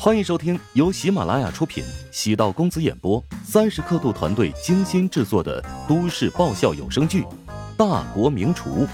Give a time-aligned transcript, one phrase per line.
[0.00, 7.22] 欢迎收听由喜马拉雅出品、喜道公子演播、三十刻度团队精心制作的都市爆笑有声剧
[7.76, 8.86] 《大国名厨》，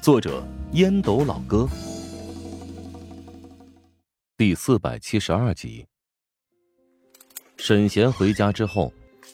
[0.00, 0.42] 作者
[0.72, 1.68] 烟斗老哥，
[4.38, 5.86] 第四百七十二集。
[7.58, 8.90] 沈贤回家之后，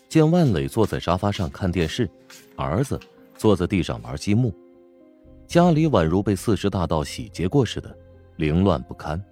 [0.08, 2.10] 见万磊坐在沙发上看电视，
[2.56, 2.98] 儿子
[3.38, 4.52] 坐在地上玩积木，
[5.46, 7.96] 家里宛如被四十大盗洗劫过似的，
[8.34, 9.24] 凌乱不堪。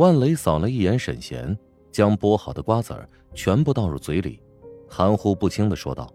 [0.00, 1.54] 万雷扫了一眼沈贤，
[1.92, 4.40] 将剥好的瓜子儿全部倒入嘴里，
[4.88, 6.10] 含糊不清的说道：“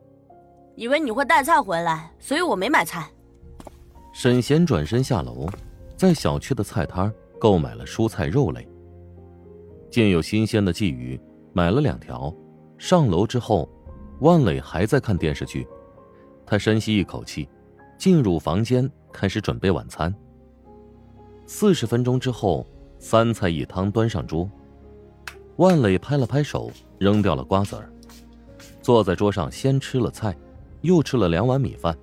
[0.75, 3.07] 以为你会带菜回来，所以我没买菜。”
[4.11, 5.47] 沈贤转身下楼，
[5.95, 8.67] 在小区的菜摊购买了蔬菜肉类。
[9.91, 11.21] 见有新鲜的鲫鱼，
[11.53, 12.33] 买了两条。
[12.79, 13.69] 上楼之后，
[14.19, 15.67] 万磊还在看电视剧，
[16.43, 17.47] 他深吸一口气，
[17.99, 20.11] 进入房间开始准备晚餐。
[21.45, 22.65] 四十分钟之后。
[22.97, 24.49] 三菜一汤端上桌，
[25.57, 27.91] 万磊拍了拍手，扔掉了瓜子儿，
[28.81, 30.35] 坐在桌上先吃了菜，
[30.81, 31.95] 又吃了两碗米饭。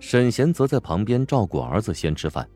[0.00, 2.48] 沈贤则在旁边照顾儿子先吃饭。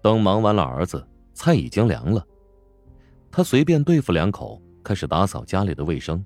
[0.00, 2.24] 等忙完了儿子，菜已经凉了，
[3.30, 6.24] 他随便对付两口，开始打扫家里的卫生。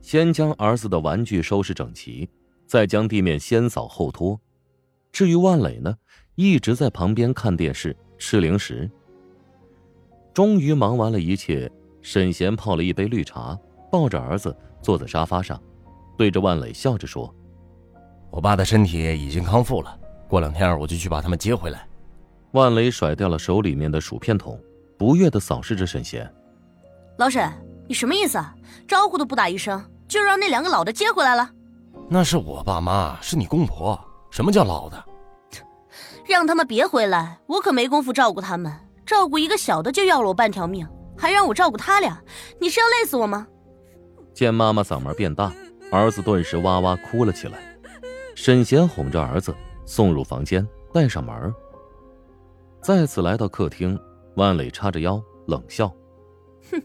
[0.00, 2.30] 先将儿子的玩具收拾整齐，
[2.66, 4.40] 再将地面先扫后拖。
[5.10, 5.94] 至于万磊呢，
[6.36, 8.88] 一直在旁边看电视、吃零食。
[10.32, 11.70] 终于忙完了一切，
[12.02, 13.58] 沈贤泡了一杯绿茶，
[13.90, 15.60] 抱着儿子坐在沙发上，
[16.16, 17.34] 对着万磊笑着说
[18.30, 21.86] ：“我爸的身体已经康复了，过两天我就去把他们接回来。”
[22.52, 24.58] 万磊甩掉了手里面的薯片桶，
[24.98, 26.32] 不悦的扫视着沈贤
[27.18, 27.48] ：“老沈，
[27.86, 28.54] 你什么意思啊？
[28.88, 31.48] 招呼都不打一声，就让那两个老的接回来了？
[32.08, 33.98] 那是我爸妈，是你公婆，
[34.30, 35.04] 什么叫老的？
[36.26, 38.72] 让他们别回来，我可没工夫照顾他们。”
[39.10, 40.86] 照顾一个小的就要了我半条命，
[41.18, 42.22] 还让我照顾他俩，
[42.60, 43.44] 你是要累死我吗？
[44.32, 45.52] 见妈妈嗓门变大，
[45.90, 47.58] 儿子顿时哇哇哭了起来。
[48.36, 49.52] 沈贤哄着儿子
[49.84, 50.64] 送入房间，
[50.94, 51.52] 带上门。
[52.80, 53.98] 再次来到客厅，
[54.36, 55.92] 万磊叉着腰冷笑
[56.70, 56.80] ：“哼，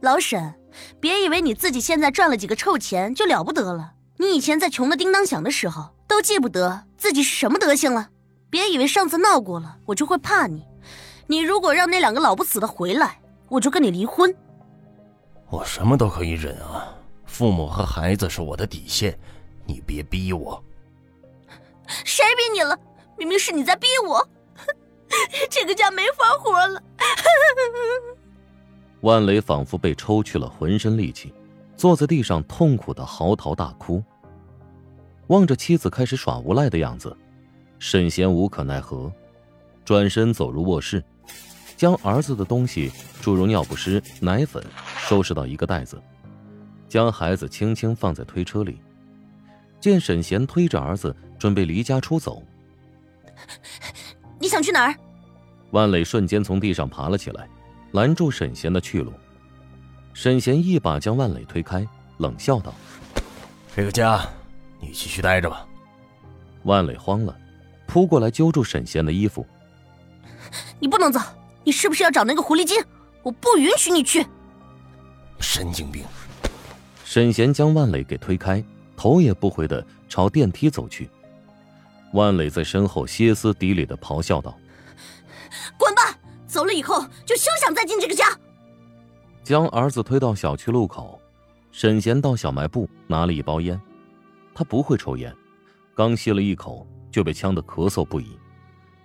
[0.00, 0.54] 老沈，
[1.00, 3.94] 别以为你自己现在赚了几个臭钱就了不得了。
[4.18, 8.10] 你以前在穷的叮当响的时候，都记不得自己是什么德行了。
[8.48, 10.64] 别以为上次闹过了，我就会怕你。”
[11.26, 14.34] 你如果让那两个老不死的回来，我就跟你离婚。
[15.48, 16.94] 我什么都可以忍啊，
[17.26, 19.18] 父母和孩子是我的底线，
[19.64, 20.62] 你别逼我。
[21.86, 22.78] 谁逼你了？
[23.16, 24.26] 明明是你在逼我，
[25.48, 26.82] 这个家没法活了。
[29.02, 31.32] 万雷仿佛被抽去了浑身力气，
[31.76, 34.02] 坐在地上痛苦的嚎啕大哭。
[35.28, 37.16] 望着妻子开始耍无赖的样子，
[37.78, 39.12] 沈贤无可奈何，
[39.84, 41.02] 转身走入卧室。
[41.76, 42.90] 将儿子的东西，
[43.20, 44.64] 诸如尿不湿、奶粉，
[44.96, 46.00] 收拾到一个袋子，
[46.88, 48.78] 将孩子轻轻放在推车里。
[49.80, 52.42] 见沈贤推着儿子准备离家出走，
[54.38, 54.94] 你想去哪儿？
[55.72, 57.46] 万磊瞬间从地上爬了起来，
[57.92, 59.12] 拦住沈贤的去路。
[60.14, 61.86] 沈贤一把将万磊推开，
[62.18, 62.72] 冷笑道
[63.76, 64.24] ：“这个家，
[64.80, 65.66] 你继续待着吧。”
[66.64, 67.36] 万磊慌了，
[67.86, 69.44] 扑过来揪住沈贤的衣服
[70.80, 71.20] ：“你不能走！”
[71.64, 72.82] 你是不是要找那个狐狸精？
[73.22, 74.26] 我不允许你去！
[75.40, 76.04] 神经病！
[77.04, 78.62] 沈贤将万磊给推开，
[78.96, 81.08] 头也不回的朝电梯走去。
[82.12, 84.56] 万磊在身后歇斯底里的咆哮道
[85.78, 86.16] ：“滚吧！
[86.46, 88.26] 走了以后就休想再进这个家！”
[89.42, 91.20] 将儿子推到小区路口，
[91.72, 93.80] 沈贤到小卖部拿了一包烟。
[94.54, 95.34] 他不会抽烟，
[95.94, 98.38] 刚吸了一口就被呛得咳嗽不已，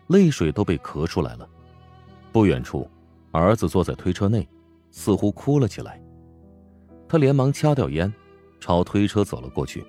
[0.07, 1.49] 泪水都被咳出来了。
[2.31, 2.89] 不远处，
[3.31, 4.47] 儿子坐在推车内，
[4.91, 6.01] 似乎哭了起来。
[7.07, 8.11] 他连忙掐掉烟，
[8.59, 9.85] 朝推车走了过去，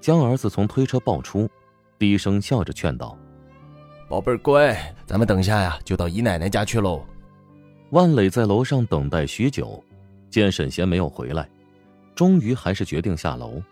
[0.00, 1.48] 将儿子从推车抱出，
[1.98, 3.18] 低声笑着劝道
[4.08, 7.04] ：“宝贝儿乖，咱们等下呀就到姨奶奶家去喽。”
[7.90, 9.82] 万磊在楼上等待许久，
[10.30, 11.48] 见沈贤没有回来，
[12.14, 13.62] 终于还是决定下楼。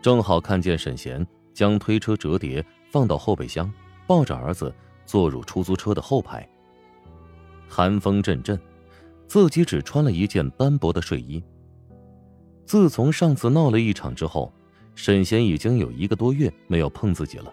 [0.00, 3.70] 正好看见沈贤将推车折叠放到后备箱，
[4.06, 4.74] 抱着儿子
[5.04, 6.48] 坐入出租车的后排。
[7.68, 8.58] 寒风阵阵，
[9.26, 11.42] 自己只穿了一件单薄的睡衣。
[12.64, 14.52] 自从上次闹了一场之后，
[14.94, 17.52] 沈贤已经有一个多月没有碰自己了。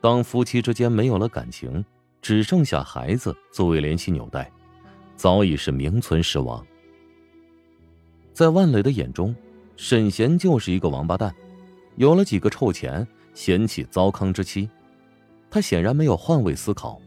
[0.00, 1.84] 当夫妻之间没有了感情，
[2.20, 4.50] 只剩下孩子作为联系纽带，
[5.16, 6.66] 早已是名存实亡。
[8.32, 9.34] 在万磊的眼中，
[9.76, 11.34] 沈贤就是一个王八蛋，
[11.96, 14.68] 有了几个臭钱，嫌弃糟糠之妻。
[15.50, 17.00] 他显然没有换位思考。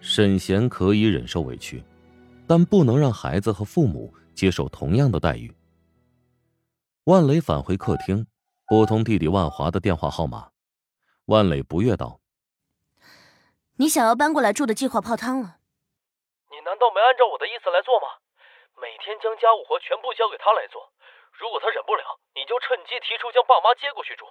[0.00, 1.84] 沈贤可以忍受委屈，
[2.48, 5.54] 但不能让孩子和父母接受同样的待遇。
[7.04, 8.26] 万磊返回客厅，
[8.66, 10.50] 拨通弟弟万华的电话号码。
[11.26, 12.20] 万磊不悦道
[13.76, 15.58] ：“你想要搬过来住的计划泡汤了。
[16.50, 18.18] 你难道没按照我的意思来做吗？
[18.80, 20.80] 每天将家务活全部交给他来做，
[21.36, 24.24] 如果他忍不了，你就趁机提出将爸妈接过去住，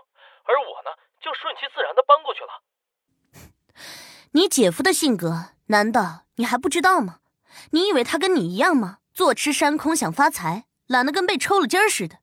[0.50, 0.90] 而我呢，
[1.22, 2.52] 就顺其自然的搬过去了。
[4.34, 7.20] 你姐夫的性格，难道你还不知道吗？
[7.72, 9.00] 你以为他跟你一样吗？
[9.14, 12.20] 坐吃山空，想发财，懒得跟被抽了筋儿似的。”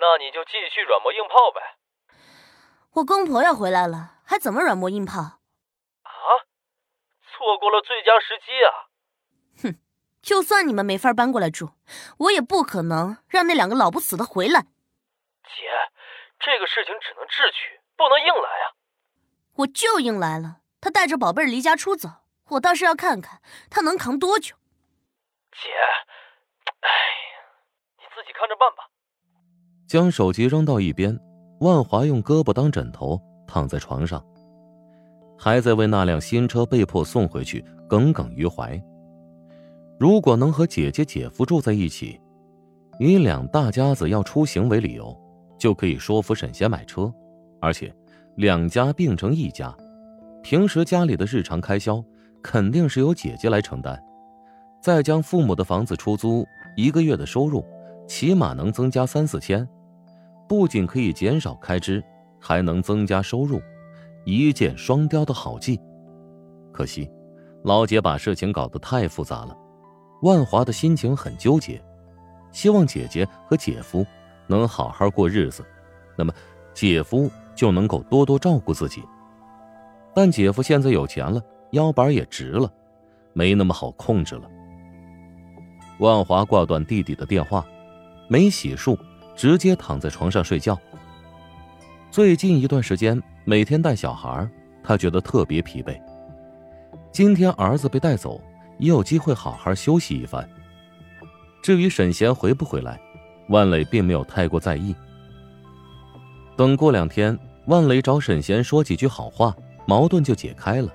[0.00, 1.78] 那你就继续软磨硬泡呗。
[2.94, 5.20] 我公婆要回来了，还怎么软磨硬泡？
[5.20, 5.38] 啊！
[7.22, 8.70] 错过了最佳时机啊！
[9.62, 9.80] 哼，
[10.20, 11.70] 就算你们没法搬过来住，
[12.18, 14.62] 我也不可能让那两个老不死的回来。
[15.42, 15.70] 姐，
[16.38, 18.77] 这个事情只能智取，不能硬来啊！
[19.58, 20.58] 我就应来了。
[20.80, 22.08] 他带着宝贝儿离家出走，
[22.50, 24.54] 我倒是要看看他能扛多久。
[25.50, 25.68] 姐，
[26.80, 27.38] 哎呀，
[27.98, 28.84] 你自己看着办吧。
[29.88, 31.18] 将手机扔到一边，
[31.60, 34.24] 万华用胳膊当枕头躺在床上，
[35.36, 38.80] 还在为那辆新车被迫送回去耿耿于怀。
[39.98, 42.20] 如果能和姐姐、姐夫住在一起，
[43.00, 45.12] 以两大家子要出行为理由，
[45.58, 47.12] 就可以说服沈贤买车，
[47.60, 47.92] 而且
[48.38, 49.76] 两家并成一家，
[50.44, 52.00] 平时家里的日常开销
[52.40, 54.00] 肯定是由姐姐来承担，
[54.80, 56.46] 再将父母的房子出租，
[56.76, 57.66] 一个月的收入
[58.06, 59.68] 起码能增加三四千。
[60.48, 62.00] 不仅可以减少开支，
[62.38, 63.60] 还能增加收入，
[64.24, 65.80] 一箭双雕的好计。
[66.72, 67.10] 可惜，
[67.64, 69.56] 老姐把事情搞得太复杂了。
[70.22, 71.82] 万华的心情很纠结，
[72.52, 74.06] 希望姐姐和姐夫
[74.46, 75.64] 能好好过日子，
[76.16, 76.32] 那么
[76.72, 79.02] 姐夫就能够多多照顾自己。
[80.14, 82.72] 但姐夫现在有钱了，腰板也直了，
[83.32, 84.48] 没那么好控制了。
[85.98, 87.66] 万华挂断弟弟的电话，
[88.28, 88.96] 没洗漱。
[89.36, 90.76] 直接躺在床上睡觉。
[92.10, 94.50] 最近一段时间，每天带小孩，
[94.82, 95.96] 他觉得特别疲惫。
[97.12, 98.40] 今天儿子被带走，
[98.78, 100.44] 也有机会好好休息一番。
[101.62, 103.00] 至于沈贤回不回来，
[103.48, 104.92] 万磊并没有太过在意。
[106.56, 107.38] 等过两天，
[107.68, 109.54] 万磊找沈贤说几句好话，
[109.86, 110.90] 矛盾就解开了。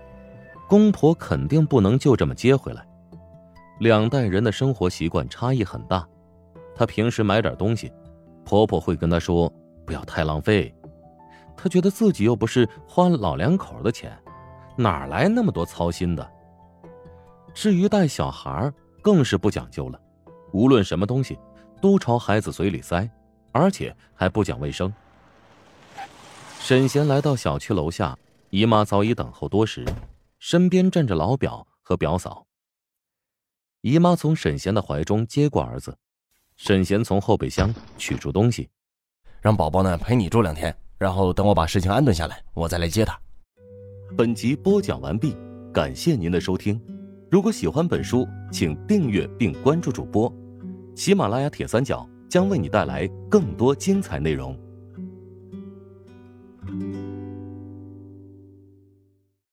[0.68, 2.84] 公婆肯定不能就这么接回来，
[3.80, 6.04] 两代人的生活习惯差异很大。
[6.75, 7.92] 他平时买点东西。
[8.44, 9.50] 婆婆会跟她说
[9.86, 10.74] ：“不要太浪费。”
[11.56, 14.12] 她觉得自己又不是花老两口的钱，
[14.76, 16.30] 哪来那么多操心的？
[17.54, 18.69] 至于带小孩，
[19.02, 20.00] 更是不讲究了，
[20.52, 21.40] 无论什么东西
[21.80, 23.10] 都朝孩子嘴里塞，
[23.54, 24.94] 而且还不讲卫生。
[26.65, 28.18] 沈贤来到小区楼下，
[28.50, 29.83] 姨妈早已等候多时，
[30.39, 32.48] 身边站着老表和表嫂。
[33.81, 35.98] 姨妈从沈贤的怀中接过儿子。
[36.56, 38.69] 沈贤从后备箱取出东西，
[39.42, 43.19] 让宝宝呢陪你住两天，然后等我把事情安顿下来，我再来接他。
[44.16, 45.36] 本集播讲完毕，
[45.74, 46.81] 感谢您的收听。
[47.30, 50.33] 如果喜欢本书，请订阅并关注主播。
[50.95, 54.57] 喜马拉雅铁三角将为你带来更多精彩内容。